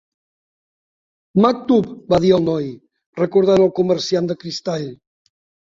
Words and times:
"Maktub", 1.43 1.91
va 2.15 2.21
dir 2.25 2.33
el 2.39 2.43
noi, 2.47 2.65
recordant 3.23 3.65
el 3.69 3.73
comerciant 3.81 4.31
de 4.33 4.39
cristall. 4.47 4.91